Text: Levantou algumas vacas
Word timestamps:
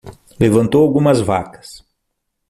Levantou 0.39 0.81
algumas 0.83 1.21
vacas 1.21 1.85